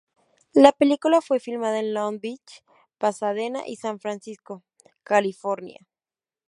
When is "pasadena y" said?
2.97-3.75